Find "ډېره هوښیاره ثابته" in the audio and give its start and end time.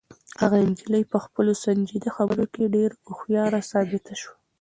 2.75-4.13